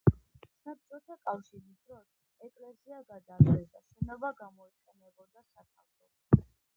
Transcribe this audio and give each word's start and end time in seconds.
საბჭოთა 0.67 1.17
კავშირის 1.25 1.75
დროს, 1.89 2.15
ეკლესია 2.47 3.01
გაძარცვეს 3.11 3.67
და 3.75 3.83
შენობა 3.89 4.33
გამოიყენებოდა 4.39 5.45
სათავსოდ. 5.51 6.43